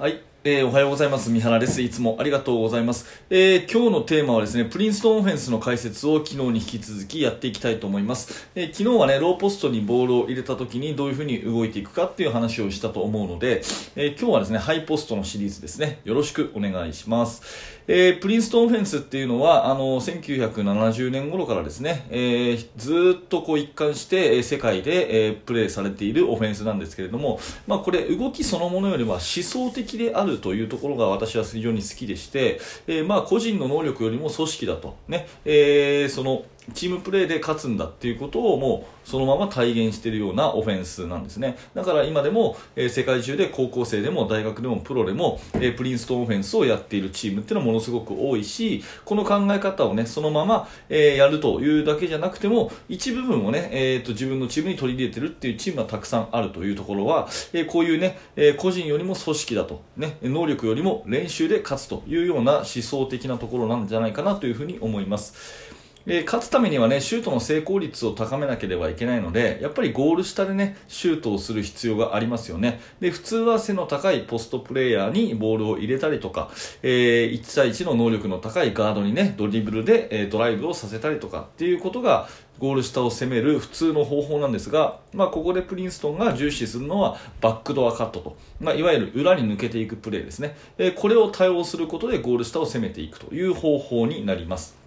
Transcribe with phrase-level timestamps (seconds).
[0.00, 1.28] はい、えーおはようございます。
[1.28, 1.82] 三原です。
[1.82, 3.04] いつもありがとうございます。
[3.28, 8.48] えー今日のテーマはですね、プリンストンオフェンスの解説を昨日に引き続きやっていきたいと思います。
[8.54, 13.60] えー昨日はね、ローポストにボールを入れた時にどういう風に動いていくかっていう話をしたと思うので、
[13.96, 17.42] えー今日はですね、ハイポストのシリーズですね、よろしくお願いします。
[17.86, 41.56] えープリンストンオフェンスっていうのは、あの、1970年頃からですね、えーずっとこう一貫して、え世界で、えープレーされているオフェンスなんですけれども、まあこれ動きそのものよりは思想的であるというところが私は非常に好きでして、えーまあ個人の能力よりも組織だと、ね、えーそのチームプレーで勝つんだっていうことをもうそのまま体現しているようなオフェンスなんですね。
[41.74, 65.69] だから今でも、えー世界中で高校生でも大学でもプロでも、えープリンストンオフェンスをやっているチームっていうのはものすごく多いし、この考え方をね、そのまま、えーやるというだけじゃなくても、一部分をね、えーと自分のチームに取り入れてるっていうチームがたくさんあるというところは、えこういうね、え個人よりも組織だと、ね、能力よりも練習で勝つというような思想的なところなんじゃないかなというふうに思います。
[66.06, 72.80] えー勝つためにはね、シュートの成功率を高めなければいけないので、やっぱりゴール下でね、シュートをする必要がありますよね。
[73.00, 76.50] で、普通は背の高いポストプレーヤーにボールを入れたりとか、
[76.82, 82.28] えー1対1の能力の高いガードにね、ドリブルで、えードライブをさせたりとかっていうことが、
[82.58, 90.56] ゴール下を攻める普通の方法なんですが、まあ、ここでプリンストンが重視するのはバックドアカットと、まあ、いわゆる裏に抜けていくプレーですね。
[90.76, 94.79] えーこれを対応することでゴール下を攻めていくという方法になります。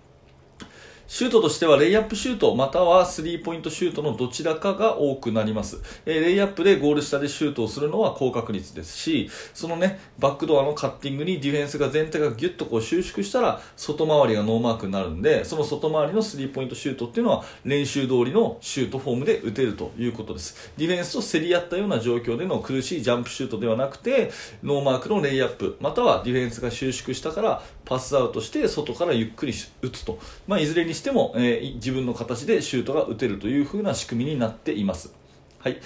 [1.05, 20.71] シュートとしてはレイアップシュートまたはスリーポイントシュートのどちらかが多くなります、えーレイアップでゴール下でシュートをするのは高確率ですしそのねバックドアのカッティングにディフェンスが全体がギュッとこう収縮したら外回りがノーマークになるんでその外回りのスリーポイントシュートっていうのは練習通りのシュートフォームで打てるということです。
[20.77, 24.31] ディフェンスと競り合ったような状況での苦しいジャンプシュートではなくて
[24.63, 35.13] ノーマークのレイアップまたはディフェンスが収縮したからパスアウトして外からゆっくり打つと、まあ、いずれにしても、えー自分の形でシュートが打てるという風な仕組みになっています。
[35.59, 35.79] はい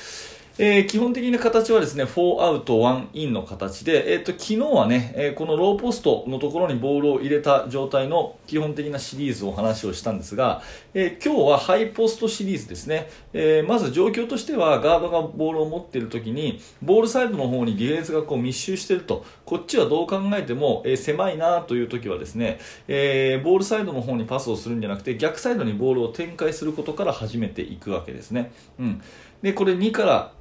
[0.60, 10.64] えー基本的な形はですね、4アウト1インの形で、えっ、と、昨日はね、えーこのローポストのところにボールを入れた状態の基本的なシリーズを話をしたんですが、
[10.96, 13.08] え今日はハイポストシリーズですね。
[13.34, 28.52] えまず状況としては、ガードがボールを持っている時に、ボールサイドの方にディフェンスがこう密集していると、こっちはどう考えても、え狭いなという時はですね、えボールサイドの方にパスをするんじゃなくて、逆サイドにボールを展開することから始めていくわけですね。
[28.80, 29.02] うん。
[29.44, 30.32] で、これ2から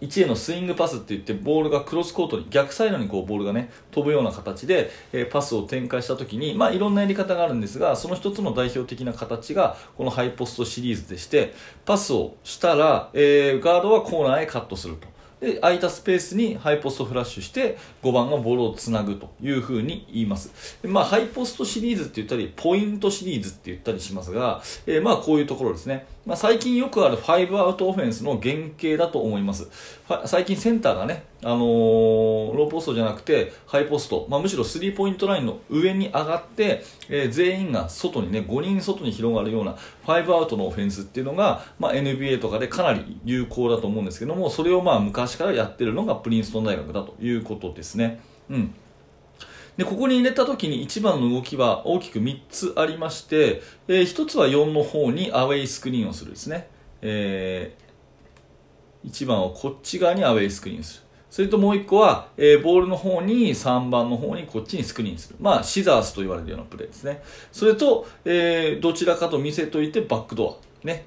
[0.00, 11.54] 1へのスイングパスって言ってボールがクロスコートに逆サイドにこうボールがね飛ぶような形で、えーパスを展開した時にまあいろんなやり方があるんですがその一つの代表的な形がこのハイポストシリーズでして
[11.84, 15.16] パスをしたら、えーガードはコーナーへカットすると。
[15.40, 20.78] で空いたスペースにハイポストフラッシュして5番がボールをつなぐというふうに言います。
[20.82, 29.68] まあ、ハイポストシリーズって言ったりポイントシリーズって言ったりしますが、えーまあこういうところですね、まあ、最近よくある5アウトオフェンスの原型だと思います。
[30.24, 48.20] 最近センターがね、あのーローポストじゃなくてハイポスト、まあ、むしろスリーポイントラインの上に上がって、えー全員が外にね5人外に広がるような5アウトのオフェンスっていうのが、まあ、NBA とかでかなり有効だと思うんですけどもそれをまあ昔からやってるのがプリンストン大学だということですね。
[48.50, 48.74] うん。
[49.76, 56.68] でここに入れた時に一番の動きは大きく3つありまして、え1つは4の方にアウェイスクリーンをするですね、
[57.02, 57.76] え
[59.04, 61.06] 1番をこっち側にアウェイスクリーンする。
[61.28, 65.36] それともう1個は、えーボールの方に3番の方にこっちにスクリーンする。
[65.38, 67.22] まあシザースと言われるようなプレーですね。
[67.52, 71.04] それと、えーどちらかと見せといてバックドアね。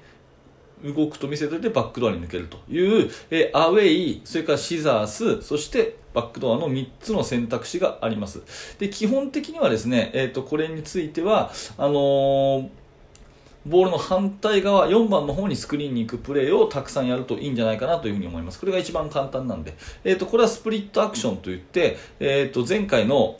[0.84, 8.40] 動くと見せといてバックドアに抜けるという、えーアウェイ、それからシザース、そしてバックドアの3つの選択肢があります。
[8.78, 12.68] で、基本的にはですね、えっ、と、これについては、あのー
[13.66, 18.58] ボールの反対側、4番の方にスクリーンに行くプレーをたくさんやるといいんじゃないかなというふうに思います。
[18.58, 19.74] これが一番簡単なんで。
[20.02, 23.38] えっ、と、これはスプリットアクションといって、えっ、と、前回の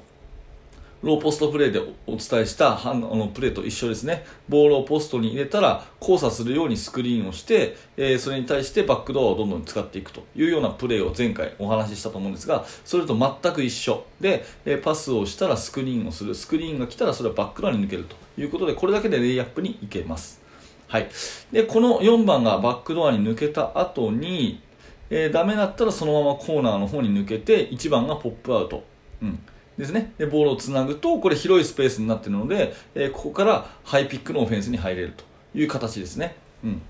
[1.02, 4.24] ローポストプレーでお伝えしたあのプレーと一緒ですね。
[4.50, 16.34] ボールをポストに入れたら交差するようにスクリーンをして、えーそれに対してバックドアをどんどん使っていくというようなプレーを前回お話ししたと思うんですが、それと全く一緒で、えーパスをしたらスクリーンをする。
[16.34, 20.42] スクリーンが来たらそれはバックドアに抜けるということで、これだけでレイアップに行けます。
[20.86, 21.08] はい。
[21.50, 24.60] で、この4番がバックドアに抜けた後に、
[25.08, 28.84] えーダメだったらそのままコーナーの方に抜けて1番がポップアウト、
[29.22, 29.38] うん、
[29.78, 30.12] ですね。
[30.18, 35.24] でボールをつなぐとこれ広いスペースになっているので、えーここからハイピックのオフェンスに入れると
[35.54, 36.82] いう形ですね、うん。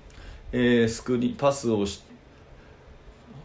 [0.51, 2.01] えースクリーンパスをし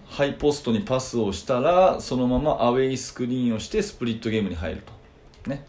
[0.08, 4.82] ハイポストにパスをしたらそのままアウェイスクリーンをしてスプリットゲームに入る
[5.44, 5.50] と。
[5.50, 5.64] ね。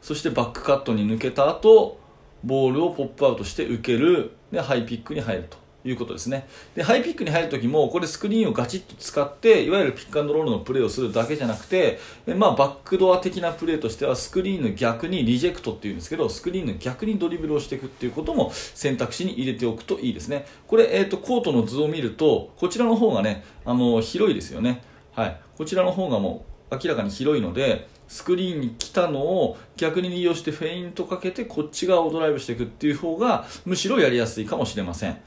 [0.00, 1.98] そしてバックカットに抜けた後
[2.42, 4.32] ボールをポップアウトして受ける。
[4.50, 5.61] でハイピックに入ると。
[5.84, 6.46] いうことですね。
[6.74, 20.46] でハイピックに入るときもこれスクリーンをガチッと使っていわゆるピックアンドロールのプレーをするだけじゃなくてまあ、バックドア的なプレーとしてはスクリーンの逆にリジェクトっていうんですけどスクリーンの逆にドリブルをしていくっていうことも選択肢に入れておくといいですね。
[20.66, 24.82] これ、えーと、コートの図を見るとこちらの方がねあの広いですよね、
[25.12, 35.18] はい、こちらの方がもう明らかに広いのでスクリーンに来たのを逆に利用してフェイントかけてこっち側をドライブしていくっていう方がむしろやりやすいかもしれません。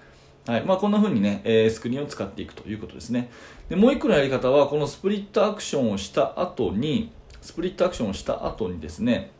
[0.45, 3.29] はいまあ、こんな風にね、えー、スクリーンを使っていくということですね。
[3.67, 7.11] でもう一個のやり方は、このスプリットアクションをした後に、
[7.41, 9.31] スプリットアクションをした後にですね、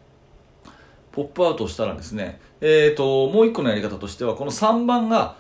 [1.11, 5.37] ポップアウトしたらですね、えーと、もう一個のやり方としては、この3番が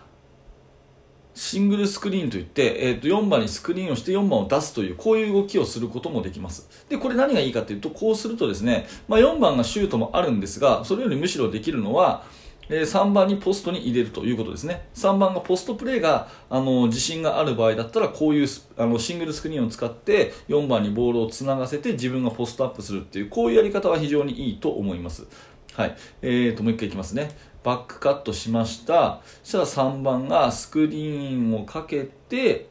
[1.35, 12.23] シングルスクリーンといって、えー、と4番にスクリーンをして4番を出すというこういう動きをすることもできますでこれ何がいいかというとこうするとですね、まあ、4番がシュートもあるんですがそれよりむしろできるのは
[12.69, 14.87] え3番にポストに入れるということですね。
[14.95, 18.47] 3番がポストプレーがあの自信がある場合だったらこういう
[18.77, 25.27] あのシングルスクリーンを使って4番にボールをつながせて自分がポストアップするっていうこういうやり方は非常にいいと思います。
[25.73, 25.95] はい。
[26.21, 27.35] えーと、もう一回いきますね。
[27.63, 29.21] バックカットしました。
[29.43, 32.69] そしたら3番がスクリーンをかけて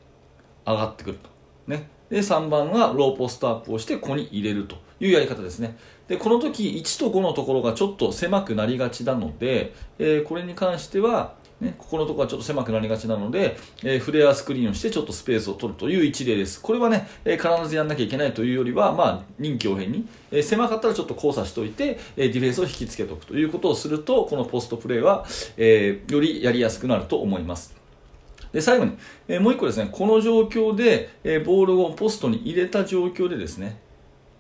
[0.67, 1.34] 上がってくると。
[1.67, 5.77] ねで3番がローポストアップをしてここに入れるというやり方ですね
[6.09, 16.61] でこの時1と5のところがちょっと狭くなりがちなので、えー、これに関してはね、ここのところがちょっと狭くなりがちなので、えー、フレアスクリーンをしてちょっとスペースを取るという一例です。
[16.61, 25.25] これはね、えー、必ずやんなきゃいけないというよりは、まあ、臨機応変に、えー、狭かったらちょっと交差しておいて、えディフェンスを引きつけておくということをすると、このポストプレーは、
[25.57, 27.84] えよりやりやすくなると思います。
[28.55, 28.97] で最後に、
[29.27, 33.81] えもう1個ですね、この状況で、えボールをポストに入れた状況でですね、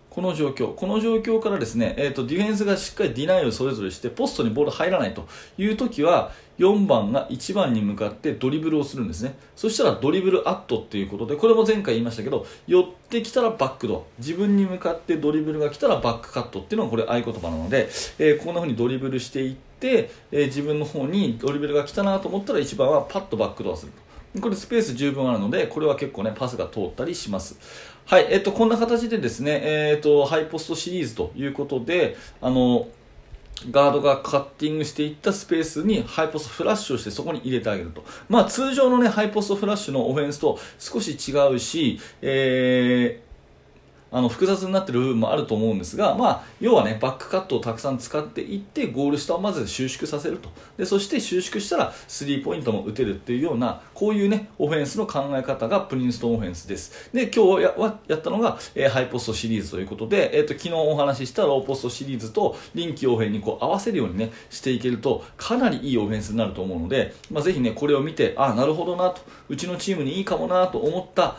[0.08, 5.26] この状況、この状況からですね、えーと、ディフェンスがしっかりディナイをそれぞれして、ポストにボール入らないと
[5.58, 9.37] いうときは、4番が1番に向かってドリブルをするんですね。
[9.56, 17.88] そしたらドリブルアットっていうことで、これも前回言いましたけど、寄ってきたらバックドア、自分に向かってドリブルが来たらバックカットっていうのがこれ合言葉なので、
[18.20, 23.93] えー、こんな風にドリブルしていって、えー、自分の方にドリブルが来たなと思ったら1番はパッとバックドアする。
[24.40, 27.56] これスペース十分あるので、これは結構ね、パスが通ったりします。
[28.06, 32.88] はい、えっと、こんな形でですね、えっと、ハイポストシリーズということで、あの、
[33.70, 38.04] ガードがカッティングしていったスペースにハイポストフラッシュをしてそこに入れてあげると。
[38.28, 43.24] まあ通常のね、ハイポストフラッシュのオフェンスと少し違うし、えー
[44.10, 50.50] あの複雑になっている部分もあると思うんですが、まあ、要はねバックカットをたくさん使っていってゴール下をまず収縮させると。
[50.76, 57.10] でそして収縮したらスリーポイントも打てるっていうようなこういうねオフェンスの考え方がプリンストンオフェンスです。
[57.12, 57.74] で今日や
[58.08, 69.22] やったのが、えー、ハイポストシリーズということで、えーと、昨日お話ししたローポストシリーズと臨機応変にこう合わせるようにねしていけるとかなりいいオフェンスになると思うので、まあ、ぜひねこれを見てあなるほどなと。
[69.48, 71.36] うちのチームにいいかもなと思った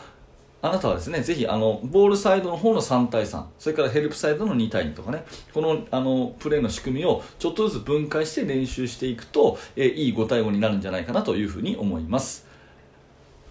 [0.66, 5.24] あなたはですね、ぜひあのボールサイドの方の3対3、それからヘルプサイドの2対2とかね、
[5.54, 12.46] このあのプレーの仕組みをちょっとずつ分解して練習していくと、えー、いい5対5になるんじゃないかなというふうに思います。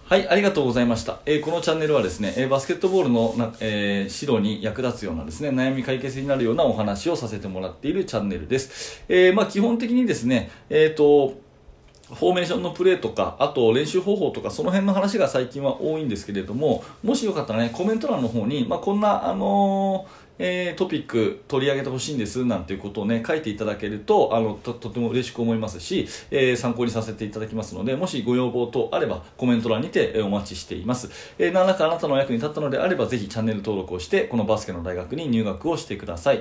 [0.07, 1.19] はい、ありがとうございました。
[1.25, 9.03] えー、このチャンネルはですね、えー、バスケットボールのな、えー、指導に役立つようなですね、悩み解決になるようなお話をさせてもらっているチャンネルです。
[9.09, 11.33] えまあ、基本的にですね、えっ、と、
[12.13, 36.37] フォーメーションのプレーとか、あと練習方法とか、その辺の話が最近は多いんですけれども、もしよかったらね、コメント欄の方に、まあ、こんな、あのーえー、トピック取り上げてほしいんですなんていうことをね書いていただけるとあのととても嬉しく思いますし、えー、参考にさせていただきますのでもしご要望等あればコメント欄にてお待ちしています、えー、何らかあなたの役に立ったのであればぜひチャンネル登録をしてこのバスケの大学に入学をしてください、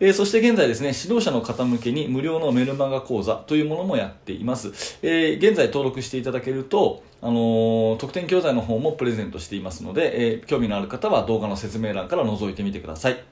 [0.00, 13.22] えー、そして現在ですね指導者の方向けに無料のメルマガ講座というものもやっています、えー現在登録していただけるとあの特典教材の方もプレゼントしていますので、えー、興味のある方は動画の説明欄から覗いてみてください。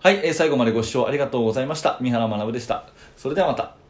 [0.00, 1.98] はい、えー、最後までご視聴ありがとうございました。
[2.00, 2.84] 三原学でした。
[3.16, 3.81] それではまた。